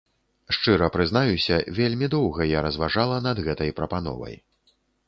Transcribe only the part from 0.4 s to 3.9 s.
Шчыра прызнаюся, вельмі доўга я разважала над гэтай